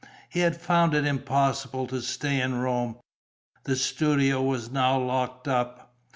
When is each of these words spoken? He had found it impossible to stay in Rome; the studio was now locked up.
He 0.29 0.39
had 0.39 0.59
found 0.59 0.95
it 0.95 1.05
impossible 1.05 1.85
to 1.85 2.01
stay 2.01 2.41
in 2.41 2.55
Rome; 2.55 2.95
the 3.65 3.75
studio 3.75 4.41
was 4.41 4.71
now 4.71 4.99
locked 4.99 5.47
up. 5.47 5.93